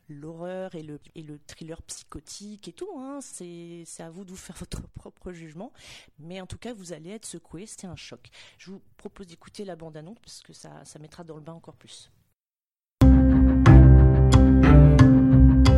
l'horreur 0.09 0.75
et 0.75 0.83
le, 0.83 0.99
et 1.15 1.23
le 1.23 1.39
thriller 1.47 1.83
psychotique 1.83 2.67
et 2.67 2.73
tout. 2.73 2.89
Hein. 2.99 3.19
C'est, 3.21 3.85
à 3.99 4.09
vous 4.09 4.25
de 4.25 4.31
vous 4.31 4.39
faire 4.39 4.57
votre 4.59 4.81
propre 4.95 5.33
jugement. 5.33 5.71
Mais 6.19 6.41
en 6.41 6.47
tout 6.47 6.57
cas, 6.57 6.73
vous 6.73 6.95
allez 6.95 7.11
être 7.11 7.27
secoué. 7.27 7.67
C'était 7.67 7.89
un 7.89 7.95
choc. 7.95 8.31
Je 8.57 8.71
vous 8.71 8.81
propose 8.97 9.27
d'écouter 9.27 9.67
la 9.67 9.77
bande-annonce 9.77 10.17
parce 10.21 10.41
que 10.41 10.55
ça, 10.55 10.83
ça 10.87 10.99
mettra 10.99 11.25
dans 11.25 11.35
le 11.35 11.43
bain 11.43 11.53
encore 11.53 11.77
plus. 11.77 12.11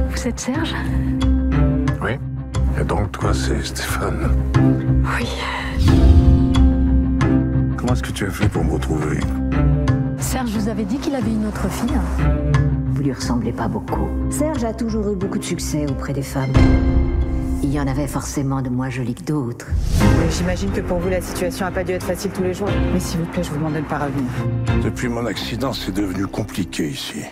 Vous 0.08 0.28
êtes 0.28 0.38
Serge? 0.38 0.76
Oui. 2.00 2.12
Et 2.80 2.84
donc, 2.84 3.10
toi, 3.10 3.34
c'est 3.34 3.64
Stéphane? 3.64 4.30
Oui. 4.54 5.26
Comment 7.76 7.94
est-ce 7.94 8.02
que 8.04 8.12
tu 8.12 8.26
as 8.26 8.30
fait 8.30 8.48
pour 8.48 8.62
me 8.62 8.74
retrouver? 8.74 9.18
Serge 10.20 10.50
vous 10.50 10.68
avez 10.68 10.84
dit 10.84 10.98
qu'il 10.98 11.14
avait 11.14 11.30
une 11.30 11.46
autre 11.46 11.68
fille. 11.70 11.96
Vous 12.92 13.02
lui 13.02 13.12
ressemblez 13.12 13.52
pas 13.52 13.68
beaucoup. 13.68 14.08
Serge 14.30 14.64
a 14.64 14.74
toujours 14.74 15.08
eu 15.10 15.16
beaucoup 15.16 15.38
de 15.38 15.44
succès 15.44 15.86
auprès 15.88 16.12
des 16.12 16.22
femmes. 16.22 16.52
Il 17.62 17.72
y 17.72 17.80
en 17.80 17.86
avait 17.86 18.06
forcément 18.06 18.60
de 18.62 18.68
moins 18.68 18.90
jolies 18.90 19.14
que 19.14 19.24
d'autres. 19.24 19.66
J'imagine 20.30 20.70
que 20.70 20.80
pour 20.80 20.98
vous, 20.98 21.08
la 21.08 21.20
situation 21.20 21.66
n'a 21.66 21.70
pas 21.70 21.84
dû 21.84 21.92
être 21.92 22.06
facile 22.06 22.30
tous 22.32 22.42
les 22.42 22.54
jours. 22.54 22.68
Mais 22.92 23.00
s'il 23.00 23.20
vous 23.20 23.26
plaît, 23.26 23.42
je 23.42 23.50
vous 23.50 23.56
demande 23.56 23.74
de 23.74 23.78
ne 23.78 23.84
pas 23.84 23.98
revenir. 23.98 24.30
Depuis 24.82 25.08
mon 25.08 25.26
accident, 25.26 25.72
c'est 25.72 25.92
devenu 25.92 26.26
compliqué 26.26 26.88
ici. 26.88 27.22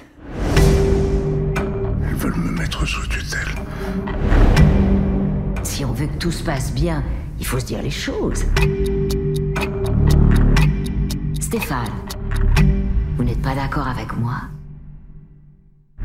Ils 1.57 2.17
veulent 2.17 2.37
me 2.37 2.53
mettre 2.59 2.87
sous 2.87 3.07
tutelle. 3.07 3.55
Si 5.63 5.85
on 5.85 5.93
veut 5.93 6.07
que 6.07 6.19
tout 6.19 6.33
se 6.33 6.43
passe 6.43 6.73
bien, 6.73 7.03
il 7.39 7.47
faut 7.47 7.59
se 7.59 7.67
dire 7.67 7.83
les 7.83 7.91
choses. 7.91 8.45
Stéphane, 11.41 11.91
vous 13.17 13.25
n'êtes 13.25 13.41
pas 13.43 13.55
d'accord 13.55 13.89
avec 13.89 14.15
moi 14.17 14.35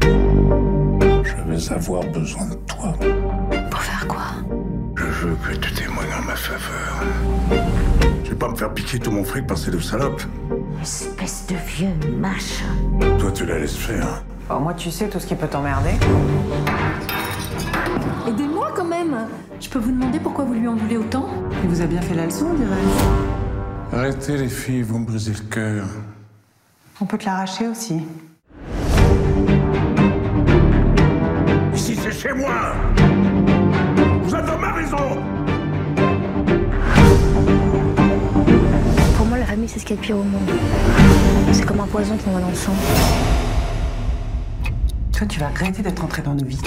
Je 0.02 1.50
vais 1.50 1.74
avoir 1.74 2.04
besoin 2.06 2.48
de 2.48 2.56
toi. 2.56 2.94
Pour 3.70 3.82
faire 3.82 4.08
quoi 4.08 4.24
Je 4.96 5.04
veux 5.28 5.36
que 5.36 5.56
tu 5.58 5.74
témoignes 5.74 6.14
en 6.22 6.26
ma 6.26 6.36
faveur. 6.36 7.04
Je 8.24 8.30
vais 8.30 8.36
pas 8.36 8.50
me 8.50 8.56
faire 8.56 8.74
piquer 8.74 9.00
tout 9.00 9.12
mon 9.12 9.24
fric 9.24 9.46
par 9.46 9.58
ces 9.58 9.72
deux 9.72 9.82
salopes. 9.82 10.24
Espèce 10.82 11.48
de 11.48 11.56
vieux 11.56 11.94
machin. 12.18 12.66
Toi, 13.20 13.32
tu 13.34 13.46
la 13.46 13.60
laisses 13.60 13.76
faire. 13.76 14.24
Bon, 14.48 14.60
moi, 14.60 14.74
tu 14.74 14.90
sais 14.90 15.10
tout 15.10 15.20
ce 15.20 15.28
qui 15.28 15.36
peut 15.36 15.48
t'emmerder. 15.48 15.92
Aidez-moi 18.28 18.72
quand 18.76 18.86
même 18.86 19.28
Je 19.60 19.70
peux 19.70 19.80
vous 19.80 19.92
demander 19.92 20.20
pourquoi 20.20 20.46
vous 20.46 20.54
lui 20.54 20.68
en 20.68 20.76
voulez 20.76 20.98
autant 20.98 21.28
Il 21.64 21.70
vous 21.70 21.82
a 21.82 21.86
bien 21.86 22.02
fait 22.02 22.16
la 22.16 22.26
leçon, 22.26 22.54
dirais-je. 22.54 23.96
Arrêtez 23.98 24.38
les 24.38 24.48
filles, 24.50 24.84
vous 24.84 25.00
me 25.00 25.06
brisez 25.06 25.34
le 25.34 25.50
cœur. 25.50 25.86
On 27.04 27.06
peut 27.06 27.18
te 27.18 27.26
l'arracher 27.26 27.68
aussi. 27.68 28.00
Ici, 31.74 31.96
c'est 31.96 32.12
chez 32.12 32.32
moi 32.32 32.76
Vous 34.22 34.36
êtes 34.36 34.46
dans 34.46 34.58
ma 34.60 34.72
maison 34.74 34.98
Pour 39.18 39.26
moi, 39.26 39.40
la 39.40 39.46
famille, 39.46 39.68
c'est 39.68 39.80
ce 39.80 39.86
qu'il 39.86 39.96
y 39.96 40.00
a 40.00 40.02
de 40.02 40.06
pire 40.06 40.18
au 40.18 40.24
monde. 40.24 40.52
C'est 41.52 41.66
comme 41.66 41.80
un 41.80 41.88
poison 41.88 42.16
qu'on 42.18 42.32
voit 42.32 42.42
dans 42.42 42.50
le 42.50 42.56
sang. 42.56 42.76
Toi, 45.12 45.26
tu 45.26 45.40
vas 45.40 45.48
regretter 45.48 45.82
d'être 45.82 46.04
entré 46.04 46.22
dans 46.22 46.36
nos 46.36 46.46
vies. 46.46 46.62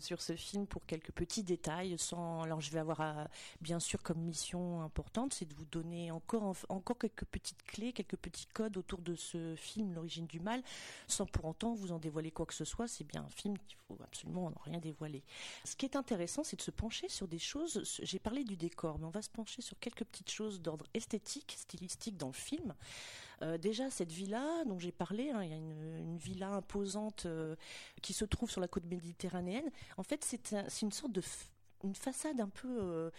Sur 0.00 0.20
ce 0.20 0.34
film 0.34 0.66
pour 0.66 0.86
quelques 0.86 1.12
petits 1.12 1.42
détails. 1.42 1.96
Sans, 1.98 2.42
alors 2.42 2.60
je 2.60 2.70
vais 2.70 2.78
avoir 2.78 3.00
euh, 3.00 3.24
bien 3.60 3.80
sûr 3.80 4.02
comme 4.02 4.18
mission 4.18 4.82
importante, 4.82 5.34
c'est 5.34 5.46
de 5.46 5.54
vous 5.54 5.64
donner 5.66 6.10
encore 6.10 6.54
encore 6.68 6.98
quelques 6.98 7.24
petites 7.24 7.62
clés, 7.64 7.92
quelques 7.92 8.16
petits 8.16 8.46
codes 8.46 8.76
autour 8.76 9.00
de 9.00 9.14
ce 9.14 9.54
film, 9.56 9.94
l'origine 9.94 10.26
du 10.26 10.40
mal, 10.40 10.62
sans 11.06 11.26
pour 11.26 11.44
autant 11.44 11.74
vous 11.74 11.92
en 11.92 11.98
dévoiler 11.98 12.30
quoi 12.30 12.46
que 12.46 12.54
ce 12.54 12.64
soit. 12.64 12.88
C'est 12.88 13.04
bien 13.04 13.22
un 13.22 13.30
film 13.30 13.56
qu'il 13.58 13.76
faut 13.88 13.98
absolument 14.02 14.52
rien 14.64 14.78
dévoiler. 14.78 15.22
Ce 15.64 15.76
qui 15.76 15.86
est 15.86 15.96
intéressant, 15.96 16.44
c'est 16.44 16.56
de 16.56 16.62
se 16.62 16.70
pencher 16.70 17.08
sur 17.08 17.28
des 17.28 17.38
choses. 17.38 18.00
J'ai 18.02 18.18
parlé 18.18 18.44
du 18.44 18.56
décor, 18.56 18.98
mais 18.98 19.06
on 19.06 19.10
va 19.10 19.22
se 19.22 19.30
pencher 19.30 19.62
sur 19.62 19.78
quelques 19.78 20.04
petites 20.04 20.30
choses 20.30 20.60
d'ordre 20.60 20.86
esthétique, 20.94 21.56
stylistique 21.58 22.16
dans 22.16 22.28
le 22.28 22.32
film. 22.32 22.74
Euh, 23.42 23.58
déjà, 23.58 23.90
cette 23.90 24.12
villa 24.12 24.64
dont 24.66 24.78
j'ai 24.78 24.92
parlé, 24.92 25.30
hein, 25.30 25.42
il 25.42 25.50
y 25.50 25.54
a 25.54 25.56
une, 25.56 26.16
villa 26.18 26.50
imposante 26.50 27.24
euh, 27.24 27.56
qui 28.02 28.12
se 28.12 28.24
trouve 28.24 28.50
sur 28.50 28.60
la 28.60 28.68
côte 28.68 28.84
méditerranéenne. 28.84 29.70
En 29.96 30.02
fait, 30.02 30.24
c'est 30.24 30.82
une 30.82 30.92
sorte 30.92 31.12
de 31.12 31.22
une 31.82 31.94
façade 31.94 32.40
un 32.40 32.50
peu 32.50 32.68
euh, 32.68 33.10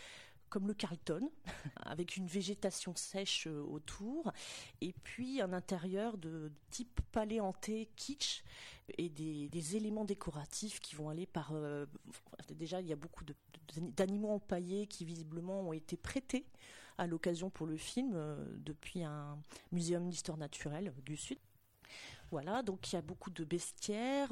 comme 0.50 0.68
le 0.68 0.76
Carlton, 0.76 1.32
avec 1.78 2.16
une 2.18 2.28
végétation 2.28 2.96
sèche 2.96 3.48
autour, 3.48 4.32
et 4.82 4.94
puis 5.04 5.42
un 5.42 5.52
intérieur 5.54 6.18
de 6.18 6.52
type 6.70 7.02
palais 7.12 7.40
hanté 7.40 7.90
kitsch 7.96 8.44
et 9.00 9.10
des, 9.10 9.76
éléments 9.76 10.06
décoratifs 10.06 10.80
qui 10.80 10.96
vont 10.96 11.10
aller 11.10 11.26
par. 11.26 11.54
Déjà, 12.52 12.82
il 12.82 12.88
y 12.88 12.94
a 12.94 12.98
beaucoup 12.98 13.24
d'animaux 13.96 14.34
empaillés 14.34 14.86
qui 14.86 15.06
visiblement 15.06 15.62
ont 15.62 15.74
été 15.74 15.98
prêtés 15.98 16.46
à 17.02 17.08
l'occasion 17.08 17.50
pour 17.50 17.66
le 17.66 17.78
film 17.78 18.12
euh, 18.14 18.36
depuis 18.58 19.04
un 19.04 19.40
muséum 19.72 20.08
d'histoire 20.08 20.38
naturelle 20.38 20.94
du 21.04 21.18
Sud. 21.18 21.40
Voilà, 22.32 22.64
donc 22.64 22.92
il 22.92 22.96
y 22.96 22.98
a 22.98 23.02
beaucoup 23.02 23.30
de 23.30 23.44
bestiaires. 23.44 24.32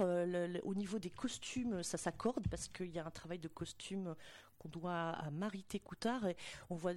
au 0.64 0.74
niveau 0.74 1.00
des 1.00 1.10
costumes, 1.10 1.84
ça 1.84 1.98
s'accorde 1.98 2.48
parce 2.48 2.68
qu'il 2.70 2.90
y 2.92 3.00
a 3.00 3.06
un 3.06 3.12
travail 3.12 3.40
de 3.40 3.50
costume 3.50 4.16
qu'on 4.58 4.70
doit 4.70 5.10
à 5.10 5.30
Marité 5.32 5.80
Coutard. 5.80 6.26
On 6.70 6.76
voit 6.76 6.94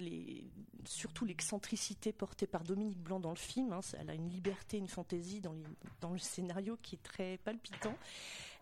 surtout 0.85 1.25
l'excentricité 1.25 2.11
portée 2.13 2.47
par 2.47 2.63
Dominique 2.63 2.99
Blanc 2.99 3.19
dans 3.19 3.31
le 3.31 3.35
film. 3.35 3.73
Hein. 3.73 3.81
Elle 3.99 4.09
a 4.09 4.13
une 4.13 4.29
liberté, 4.29 4.77
une 4.77 4.87
fantaisie 4.87 5.41
dans, 5.41 5.55
dans 6.01 6.11
le 6.11 6.19
scénario 6.19 6.77
qui 6.81 6.95
est 6.95 7.03
très 7.03 7.37
palpitant. 7.37 7.95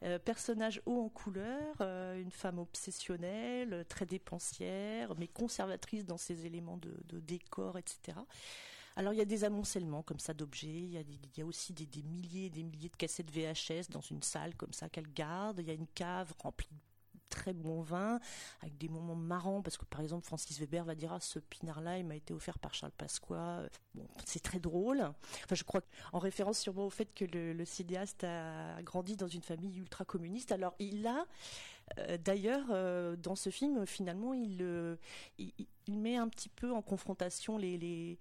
Euh, 0.04 0.18
personnage 0.18 0.82
haut 0.88 1.00
en 1.00 1.10
couleur, 1.10 1.76
euh, 1.82 2.20
une 2.20 2.32
femme 2.32 2.58
obsessionnelle, 2.58 3.86
très 3.88 4.08
dépensière, 4.08 5.14
mais 5.18 5.28
conservatrice 5.28 6.06
dans 6.06 6.18
ses 6.18 6.48
éléments 6.48 6.78
de, 6.78 7.20
décor, 7.20 7.78
etc. 7.78 8.18
Alors 8.96 9.14
il 9.14 9.18
y 9.18 9.22
a 9.22 9.26
des 9.26 9.44
amoncellements 9.44 10.04
comme 10.04 10.20
ça 10.20 10.34
d'objets, 10.34 10.68
il, 10.68 10.92
y 11.38 11.42
a 11.42 11.46
aussi 11.46 11.74
des, 11.74 12.04
milliers 12.04 12.46
et 12.46 12.50
des 12.50 12.64
milliers 12.64 12.90
de 12.90 12.96
cassettes 12.96 13.32
VHS 13.32 13.90
dans 13.90 14.02
une 14.02 14.22
salle 14.22 14.56
comme 14.56 14.74
ça 14.74 14.90
qu'elle 14.90 15.12
garde, 15.12 15.60
il 15.60 15.68
y 15.68 15.72
a 15.72 15.74
une 15.74 15.88
cave 15.88 16.34
remplie 16.40 16.68
de 16.68 16.92
très 17.32 17.54
bon 17.54 17.82
vin, 17.82 18.20
avec 18.62 18.78
des 18.78 18.90
moments 18.90 19.16
marrants, 19.16 19.62
parce 19.64 19.78
que 19.78 19.86
par 19.86 20.02
exemple, 20.02 20.26
Francis 20.26 20.60
Weber 20.60 20.84
va 20.84 20.94
dire, 20.94 21.14
ah, 21.14 21.20
ce 21.20 21.40
pinard-là, 21.40 21.98
il 21.98 22.06
m'a 22.06 22.16
été 22.16 22.34
offert 22.34 22.60
par 22.60 22.74
Charles 22.76 22.92
Pasqua. 22.92 23.64
Bon, 23.96 24.06
c'est 24.26 24.44
très 24.44 24.60
drôle. 24.60 25.00
Enfin, 25.00 25.56
je 25.56 25.64
crois 25.64 25.82
en 26.12 26.20
référence 26.20 26.60
sûrement 26.60 26.86
au 26.86 26.90
fait 26.90 27.12
que 27.14 27.26
le, 27.26 27.66
cinéaste 27.66 28.26
a 28.26 28.82
grandi 28.84 29.16
dans 29.16 29.30
une 29.30 29.42
famille 29.42 29.78
ultra 29.78 30.04
communiste. 30.04 30.52
Alors, 30.52 30.76
il 30.78 31.08
a, 31.08 31.26
euh, 31.98 32.18
d'ailleurs, 32.18 32.68
euh, 32.70 33.16
dans 33.16 33.36
ce 33.36 33.50
film, 33.50 33.86
finalement, 33.86 34.34
il, 34.34 34.58
euh, 34.62 34.98
il, 35.38 35.54
il, 35.88 35.98
met 35.98 36.18
un 36.18 36.28
petit 36.28 36.50
peu 36.50 36.74
en 36.74 36.82
confrontation 36.82 37.58
les 37.58 38.20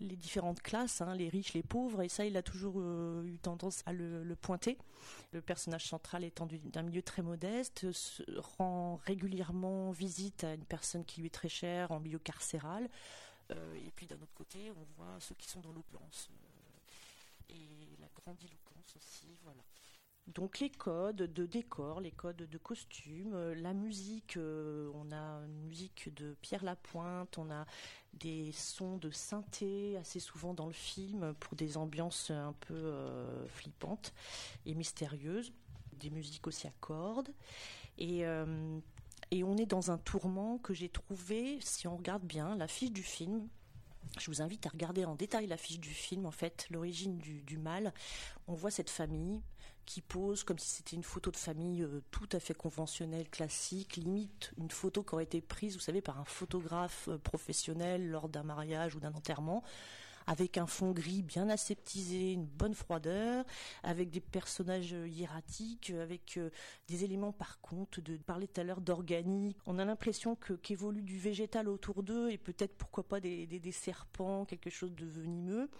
les 0.00 0.16
différentes 0.16 0.60
classes, 0.60 1.00
hein, 1.00 1.14
les 1.14 1.28
riches, 1.28 1.54
les 1.54 1.62
pauvres, 1.62 2.02
et 2.02 2.08
ça, 2.08 2.24
il 2.24 2.36
a 2.36 2.42
toujours 2.42 2.74
euh, 2.78 3.24
eu 3.24 3.38
tendance 3.38 3.82
à 3.86 3.92
le, 3.92 4.36
pointer. 4.40 4.78
Le 5.32 5.40
personnage 5.40 5.86
central 5.86 6.24
étant 6.24 6.46
d'un 6.46 6.82
milieu 6.82 7.02
très 7.02 7.22
modeste, 7.22 7.86
rend 8.36 9.00
régulièrement 9.06 9.90
visite 9.90 10.44
à 10.44 10.54
une 10.54 10.64
personne 10.64 11.04
qui 11.04 11.20
lui 11.20 11.26
est 11.26 11.34
très 11.34 11.48
chère 11.48 11.90
en 11.90 12.00
milieu 12.00 12.18
carcéral. 12.18 12.88
Euh, 13.50 13.74
et 13.74 13.90
puis 13.96 14.06
d'un 14.06 14.16
autre 14.16 14.34
côté, 14.34 14.70
on 14.70 14.84
voit 14.96 15.18
ceux 15.20 15.34
qui 15.34 15.48
sont 15.48 15.60
dans 15.60 15.72
l'opulence. 15.72 16.30
Euh, 16.30 17.54
et 17.54 17.96
la 18.00 18.08
grande 18.14 18.38
éloquence 18.42 18.94
aussi, 18.96 19.36
voilà. 19.42 19.62
Donc 20.34 20.58
les 20.60 20.68
codes 20.68 21.16
de 21.16 21.46
décor, 21.46 22.00
les 22.00 22.10
codes 22.10 22.36
de 22.36 22.58
costumes, 22.58 23.32
euh, 23.34 23.54
la 23.54 23.72
musique, 23.72 24.36
euh, 24.36 24.90
on 24.94 25.10
a 25.10 25.40
une 25.46 25.66
musique 25.66 26.14
de 26.14 26.36
Pierre 26.42 26.64
Lapointe, 26.64 27.38
on 27.38 27.50
a 27.50 27.64
des 28.12 28.52
sons 28.52 28.98
de 28.98 29.10
synthé 29.10 29.96
assez 29.96 30.20
souvent 30.20 30.52
dans 30.52 30.66
le 30.66 30.72
film 30.72 31.34
pour 31.40 31.56
des 31.56 31.78
ambiances 31.78 32.30
un 32.30 32.54
peu 32.60 32.74
euh, 32.74 33.46
flippantes 33.48 34.12
et 34.66 34.74
mystérieuses, 34.74 35.50
des 35.94 36.10
musiques 36.10 36.46
aussi 36.46 36.66
à 36.66 36.72
cordes. 36.80 37.32
Et 37.96 38.24
on 38.24 39.56
est 39.56 39.66
dans 39.66 39.90
un 39.90 39.98
tourment 39.98 40.58
que 40.58 40.72
j'ai 40.72 40.88
trouvé, 40.88 41.58
si 41.60 41.88
on 41.88 41.96
regarde 41.96 42.22
bien, 42.22 42.54
l'affiche 42.54 42.92
du 42.92 43.02
film, 43.02 43.48
je 44.18 44.30
vous 44.30 44.42
invite 44.42 44.66
à 44.66 44.70
regarder 44.70 45.04
en 45.04 45.14
détail 45.14 45.46
l'affiche 45.46 45.78
du 45.78 45.90
film, 45.90 46.26
en 46.26 46.30
fait, 46.30 46.66
l'origine 46.70 47.18
du, 47.18 47.58
mal. 47.58 47.92
On 48.46 48.54
voit 48.54 48.70
cette 48.70 48.90
famille 48.90 49.40
qui 49.88 50.02
pose 50.02 50.44
comme 50.44 50.58
si 50.58 50.68
c'était 50.68 50.96
une 50.96 51.02
photo 51.02 51.30
de 51.30 51.36
famille 51.36 51.82
euh, 51.82 52.02
tout 52.10 52.28
à 52.32 52.40
fait 52.40 52.52
conventionnelle, 52.52 53.26
classique, 53.30 53.96
limite 53.96 54.52
une 54.58 54.70
photo 54.70 55.02
qui 55.02 55.14
aurait 55.14 55.24
été 55.24 55.40
prise, 55.40 55.76
vous 55.76 55.80
savez, 55.80 56.02
par 56.02 56.20
un 56.20 56.26
photographe 56.26 57.08
euh, 57.08 57.16
professionnel 57.16 58.10
lors 58.10 58.28
d'un 58.28 58.42
mariage 58.42 58.94
ou 58.94 59.00
d'un 59.00 59.14
enterrement 59.14 59.64
avec 60.28 60.58
un 60.58 60.66
fond 60.66 60.92
gris 60.92 61.22
bien 61.22 61.48
aseptisé, 61.48 62.34
une 62.34 62.44
bonne 62.44 62.74
froideur, 62.74 63.46
avec 63.82 64.10
des 64.10 64.20
personnages 64.20 64.94
hiératiques, 65.06 65.90
avec 65.90 66.36
euh, 66.36 66.50
des 66.86 67.02
éléments 67.02 67.32
par 67.32 67.60
contre, 67.60 68.02
de 68.02 68.18
parler 68.18 68.46
tout 68.46 68.60
à 68.60 68.64
l'heure 68.64 68.82
d'organique. 68.82 69.56
On 69.64 69.78
a 69.78 69.86
l'impression 69.86 70.36
qu'évolue 70.62 71.00
du 71.00 71.18
végétal 71.18 71.66
autour 71.66 72.02
d'eux 72.02 72.28
et 72.30 72.36
peut-être 72.36 72.76
pourquoi 72.76 73.08
pas 73.08 73.20
des, 73.20 73.72
serpents, 73.72 74.44
quelque 74.44 74.68
chose 74.68 74.94
de 74.94 75.06
venimeux. 75.06 75.70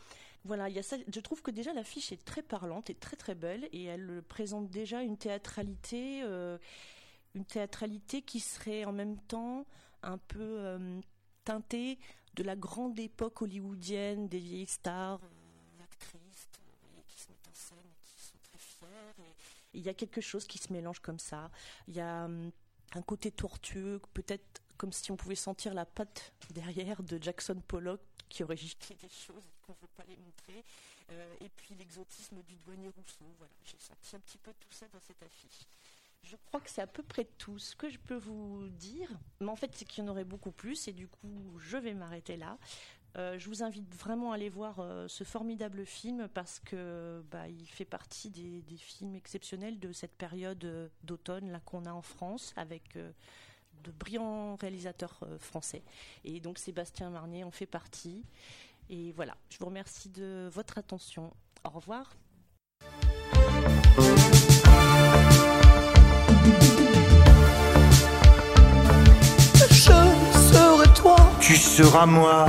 Voilà, 0.44 0.70
il 0.70 0.76
y 0.76 0.78
a 0.78 0.82
ça. 0.82 0.96
Je 1.12 1.20
trouve 1.20 1.42
que 1.42 1.50
déjà 1.50 1.74
l'affiche 1.74 2.10
est 2.10 2.24
très 2.24 2.42
parlante 2.42 2.88
et 2.88 2.94
très 2.94 3.16
très 3.16 3.34
belle 3.34 3.68
et 3.72 3.84
elle 3.84 4.22
présente 4.28 4.70
déjà 4.70 5.02
une 5.02 5.18
théâtralité, 5.18 6.22
euh, 6.22 6.56
une 7.34 7.44
théâtralité 7.44 8.22
qui 8.22 8.40
serait 8.40 8.86
en 8.86 8.92
même 8.92 9.18
temps 9.18 9.66
un 10.02 10.16
peu 10.16 10.38
euh, 10.40 11.00
teintée 11.44 11.98
de 12.34 12.42
la 12.42 12.56
grande 12.56 12.98
époque 12.98 13.42
hollywoodienne, 13.42 14.28
des 14.28 14.38
vieilles 14.38 14.66
stars, 14.66 15.20
actrices, 15.82 16.48
qui 17.06 17.20
se 17.20 17.28
mettent 17.28 17.48
en 17.48 17.54
scène 17.54 17.90
qui 18.02 18.22
sont 18.22 18.38
très 18.42 18.58
fières. 18.58 19.14
il 19.72 19.82
y 19.82 19.88
a 19.88 19.94
quelque 19.94 20.20
chose 20.20 20.46
qui 20.46 20.58
se 20.58 20.72
mélange 20.72 21.00
comme 21.00 21.18
ça. 21.18 21.50
Il 21.86 21.94
y 21.94 22.00
a 22.00 22.24
hum, 22.24 22.50
un 22.94 23.02
côté 23.02 23.30
tortueux, 23.30 24.00
peut-être 24.14 24.62
comme 24.76 24.92
si 24.92 25.10
on 25.10 25.16
pouvait 25.16 25.34
sentir 25.34 25.74
la 25.74 25.84
patte 25.84 26.32
derrière 26.50 27.02
de 27.02 27.20
Jackson 27.20 27.60
Pollock 27.66 28.00
qui 28.28 28.44
aurait 28.44 28.56
jeté 28.56 28.94
des 28.94 29.08
choses 29.08 29.44
qu'on 29.62 29.72
ne 29.72 29.78
veut 29.78 29.88
pas 29.96 30.04
les 30.06 30.16
montrer. 30.16 30.64
Euh, 31.10 31.34
et 31.40 31.48
puis 31.48 31.74
l'exotisme 31.74 32.42
du 32.42 32.56
douanier 32.56 32.88
Rousseau. 32.88 33.24
Voilà, 33.38 33.52
j'ai 33.64 33.78
senti 33.78 34.14
un 34.14 34.20
petit 34.20 34.38
peu 34.38 34.52
tout 34.60 34.72
ça 34.72 34.86
dans 34.88 35.00
cette 35.00 35.22
affiche. 35.22 35.66
Je 36.22 36.36
crois 36.46 36.60
que 36.60 36.68
c'est 36.70 36.82
à 36.82 36.86
peu 36.86 37.02
près 37.02 37.24
tout 37.24 37.58
ce 37.58 37.74
que 37.74 37.88
je 37.88 37.98
peux 37.98 38.16
vous 38.16 38.68
dire. 38.68 39.08
Mais 39.40 39.48
en 39.48 39.56
fait, 39.56 39.70
c'est 39.74 39.84
qu'il 39.84 40.04
y 40.04 40.06
en 40.06 40.10
aurait 40.10 40.24
beaucoup 40.24 40.50
plus 40.50 40.88
et 40.88 40.92
du 40.92 41.08
coup, 41.08 41.58
je 41.58 41.76
vais 41.76 41.94
m'arrêter 41.94 42.36
là. 42.36 42.58
Euh, 43.16 43.38
je 43.38 43.48
vous 43.48 43.62
invite 43.62 43.92
vraiment 43.94 44.32
à 44.32 44.36
aller 44.36 44.48
voir 44.48 44.78
euh, 44.78 45.08
ce 45.08 45.24
formidable 45.24 45.84
film 45.86 46.28
parce 46.28 46.60
que 46.60 47.24
bah, 47.30 47.48
il 47.48 47.66
fait 47.66 47.84
partie 47.84 48.30
des, 48.30 48.62
films 48.76 49.16
exceptionnels 49.16 49.78
de 49.78 49.92
cette 49.92 50.14
période 50.14 50.64
euh, 50.64 50.88
d'automne 51.02 51.50
là 51.50 51.60
qu'on 51.64 51.86
a 51.86 51.92
en 51.92 52.02
France 52.02 52.52
avec 52.56 52.96
de 52.96 53.90
brillants 53.92 54.56
réalisateurs 54.56 55.20
français. 55.38 55.82
Et 56.24 56.40
donc 56.40 56.58
Sébastien 56.58 57.10
Marnier 57.10 57.44
en 57.44 57.50
fait 57.50 57.66
partie. 57.66 58.24
Et 58.90 59.12
voilà, 59.12 59.36
je 59.50 59.58
vous 59.58 59.66
remercie 59.66 60.08
de 60.08 60.48
votre 60.52 60.78
attention. 60.78 61.32
Au 61.64 61.70
revoir. 61.70 62.14
Tu 71.48 71.56
seras 71.56 72.04
moi. 72.04 72.44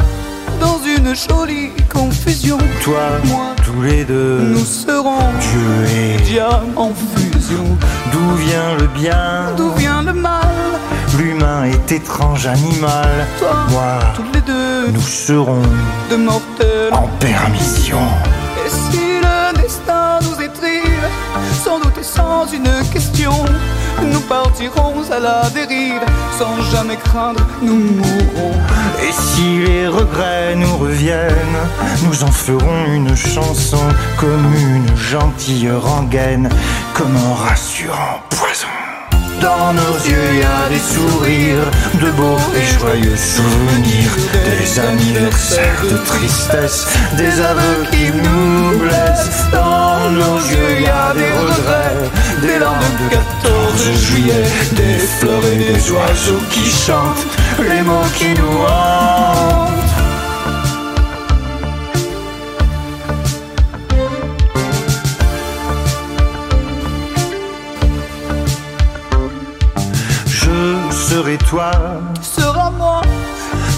Dans 0.60 0.78
une 0.84 1.16
jolie 1.16 1.70
confusion, 1.88 2.58
toi, 2.84 3.08
moi, 3.28 3.56
tous 3.66 3.82
les 3.82 4.04
deux, 4.04 4.40
nous 4.40 4.66
serons 4.66 5.20
Dieu 5.40 5.96
et 5.96 6.22
diable 6.24 6.68
en 6.76 6.92
fusion. 6.94 7.64
D'où 8.12 8.36
vient 8.36 8.76
le 8.78 8.88
bien 8.88 9.54
D'où 9.56 9.72
vient 9.76 10.02
le 10.02 10.12
mal 10.12 10.54
L'humain 11.18 11.64
est 11.64 11.92
étrange 11.94 12.46
animal. 12.46 13.26
Toi, 13.40 13.68
moi, 13.70 14.00
tous 14.16 14.26
les 14.34 14.42
deux, 14.42 14.92
nous 14.92 15.02
serons 15.02 15.62
de 16.12 16.18
mortels 16.18 16.92
en 16.92 17.08
permission. 17.20 18.00
Partirons 24.60 25.10
à 25.12 25.20
la 25.20 25.50
dérive, 25.52 26.02
sans 26.38 26.62
jamais 26.72 26.98
craindre, 26.98 27.40
nous 27.62 27.76
mourrons. 27.76 28.54
Et 29.02 29.12
si 29.12 29.60
les 29.66 29.88
regrets 29.88 30.56
nous 30.56 30.76
reviennent, 30.78 31.60
nous 32.04 32.24
en 32.24 32.32
ferons 32.32 32.86
une 32.94 33.16
chanson 33.16 33.80
comme 34.18 34.54
une 34.54 34.98
gentille 34.98 35.72
rengaine, 35.72 36.50
comme 36.94 37.16
un 37.16 37.36
rassurant 37.36 38.22
poison. 38.30 38.68
Dans 39.42 39.74
nos 39.74 39.96
yeux, 40.06 40.36
y 40.36 40.44
a 40.44 40.68
des 40.68 40.80
sourires, 40.80 41.72
de 41.94 42.12
beaux 42.12 42.38
et 42.58 42.80
joyeux 42.80 43.16
souvenirs, 43.16 44.12
des 44.44 44.80
anniversaires 44.80 45.82
de 45.90 45.98
tristesse, 46.06 46.88
des 47.16 47.40
aveux 47.40 47.86
qui 47.92 48.12
nous 48.12 48.39
juillet, 54.10 54.44
des 54.74 54.98
fleurs 55.20 55.46
et 55.54 55.58
des 55.58 55.92
oiseaux 55.92 56.44
qui 56.52 56.66
chantent, 56.70 57.26
les 57.60 57.82
mots 57.82 58.10
qui 58.18 58.30
nous 58.40 58.64
hantent. 58.64 59.70
serai 71.10 71.38
toi, 71.38 71.72
tu 72.22 72.42
seras 72.42 72.70
moi, 72.70 73.02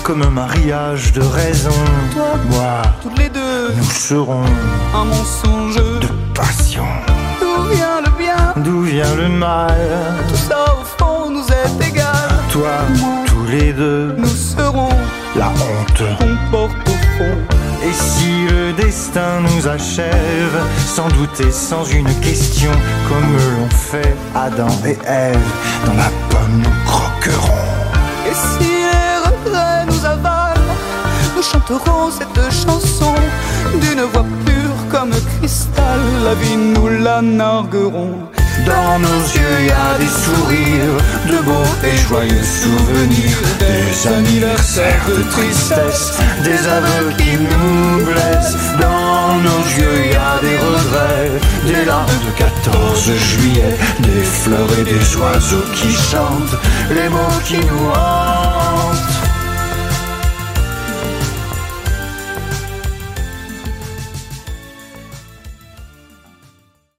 comme 0.04 0.22
un 0.22 0.30
mariage 0.30 1.14
de 1.14 1.22
raison. 1.22 1.80
Toi, 2.14 2.34
moi, 2.50 2.82
toutes 3.02 3.18
les 3.18 3.30
deux, 3.30 3.72
nous 3.74 3.84
serons 3.84 4.44
un 4.94 5.06
mensonge 5.06 5.81
nous 19.62 19.68
achève, 19.68 20.60
sans 20.86 21.08
douter, 21.10 21.52
sans 21.52 21.86
une 21.86 22.14
question, 22.20 22.72
comme 23.08 23.34
l'ont 23.34 23.70
fait 23.70 24.16
Adam 24.36 24.68
et 24.86 24.98
Ève, 25.06 25.38
dans 25.86 25.94
la 25.94 26.10
pomme 26.30 26.64
nous 26.64 26.86
croquerons. 26.86 27.68
Et 28.30 28.34
si 28.34 28.70
les 28.70 29.18
regrets 29.28 29.86
nous 29.88 30.06
avalent, 30.06 30.76
nous 31.36 31.44
chanterons 31.44 32.10
cette 32.12 32.44
chanson 32.52 33.14
d'une 33.82 34.02
voix 34.02 34.26
pure 34.46 34.90
comme 34.90 35.12
cristal, 35.40 36.00
la 36.24 36.34
vie 36.36 36.58
nous 36.58 36.88
la 37.04 37.22
narguerons. 37.22 38.30
Dans 38.66 39.00
nos 39.00 39.22
yeux, 39.36 39.58
il 39.60 39.68
y 39.68 39.72
a 39.72 39.98
des 39.98 40.08
sourires, 40.08 41.02
de 41.28 41.44
beaux 41.44 41.74
et 41.84 41.98
joyeux 42.08 42.44
souvenirs, 42.44 43.38
des 43.60 44.08
anniversaires 44.08 45.06
de 45.08 45.24
tristesse, 45.32 46.20
des 46.44 46.68
aveux 46.68 47.12
qui 47.18 47.38
nous 47.38 48.06
blessent. 48.06 49.11
Dans 49.22 49.36
nos 49.36 49.64
yeux, 49.78 50.06
il 50.06 50.12
y 50.12 50.16
a 50.16 50.40
des 50.42 50.58
regrets, 50.58 51.32
des 51.68 51.86
larmes 51.86 52.08
de 52.26 52.32
14 52.40 53.12
juillet, 53.14 53.78
des 54.00 54.24
fleurs 54.24 54.68
et 54.80 54.84
des 54.84 55.16
oiseaux 55.16 55.66
qui 55.76 55.92
chantent, 55.92 56.58
les 56.90 57.08
mots 57.08 57.40
qui 57.46 57.58
nous. 57.58 58.41